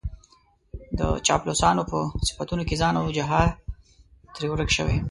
د 0.99 1.01
چاپلوسانو 1.27 1.83
په 1.91 1.97
صفتونو 2.27 2.63
کې 2.67 2.79
ځان 2.81 2.93
او 2.99 3.15
جهان 3.17 3.49
ترې 4.33 4.47
ورک 4.51 4.69
شوی. 4.77 4.97